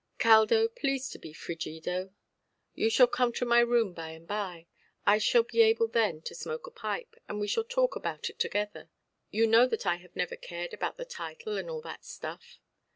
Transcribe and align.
"Caldo, 0.17 0.67
please 0.67 1.09
to 1.09 1.19
be 1.19 1.31
frigido. 1.31 2.11
You 2.73 2.89
shall 2.89 3.05
come 3.05 3.31
to 3.33 3.45
my 3.45 3.59
room 3.59 3.93
by–and–by. 3.93 4.65
I 5.05 5.17
shall 5.19 5.43
be 5.43 5.61
able 5.61 5.87
then 5.87 6.23
to 6.23 6.33
smoke 6.33 6.65
a 6.65 6.71
pipe, 6.71 7.15
and 7.29 7.39
we 7.39 7.47
will 7.55 7.63
talk 7.63 7.95
about 7.95 8.27
it 8.27 8.39
together. 8.39 8.89
You 9.29 9.45
know 9.45 9.67
that 9.67 9.85
I 9.85 9.97
have 9.97 10.15
never 10.15 10.35
cared 10.35 10.73
about 10.73 10.97
the 10.97 11.05
title 11.05 11.55
and 11.55 11.69
all 11.69 11.81
that 11.81 12.03
stuff". 12.03 12.57